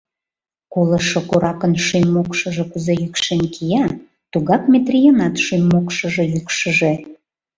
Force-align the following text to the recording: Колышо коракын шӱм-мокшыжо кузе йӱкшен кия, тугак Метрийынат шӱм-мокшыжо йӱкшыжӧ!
Колышо 0.73 1.19
коракын 1.29 1.73
шӱм-мокшыжо 1.85 2.63
кузе 2.71 2.93
йӱкшен 3.01 3.41
кия, 3.53 3.85
тугак 4.31 4.63
Метрийынат 4.71 5.35
шӱм-мокшыжо 5.45 6.23
йӱкшыжӧ! 6.33 6.93